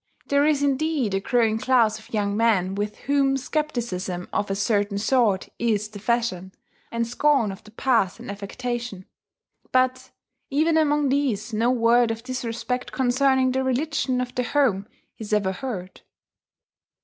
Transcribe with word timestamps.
There 0.29 0.47
is 0.47 0.63
indeed 0.63 1.13
a 1.13 1.19
growing 1.19 1.59
class 1.59 1.99
of 1.99 2.11
young 2.11 2.35
men 2.35 2.73
with 2.73 2.97
whom 3.01 3.37
scepticism 3.37 4.27
of 4.33 4.49
a 4.49 4.55
certain 4.55 4.97
sort 4.97 5.49
is 5.59 5.89
the 5.89 5.99
fashion, 5.99 6.53
and 6.91 7.05
scorn 7.05 7.51
of 7.51 7.63
the 7.63 7.69
past 7.69 8.19
an 8.19 8.27
affectation, 8.31 9.05
but 9.71 10.09
even 10.49 10.75
among 10.75 11.09
these 11.09 11.53
no 11.53 11.69
word 11.69 12.09
of 12.09 12.23
disrespect 12.23 12.91
concerning 12.91 13.51
the 13.51 13.63
religion 13.63 14.19
of 14.21 14.33
the 14.33 14.41
home 14.41 14.87
is 15.19 15.33
ever 15.33 15.51
heard. 15.51 16.01